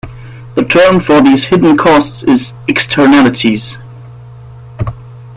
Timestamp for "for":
0.99-1.21